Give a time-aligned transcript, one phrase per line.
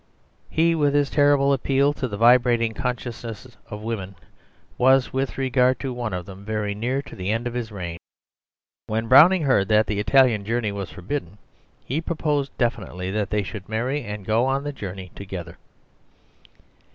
[0.49, 4.15] He, with his terrible appeal to the vibrating consciences of women,
[4.75, 7.99] was, with regard to one of them, very near to the end of his reign.
[8.87, 11.37] When Browning heard that the Italian journey was forbidden,
[11.85, 15.59] he proposed definitely that they should marry and go on the journey together.